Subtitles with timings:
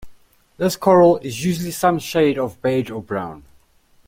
[0.57, 3.43] This coral is usually some shade of beige or brown.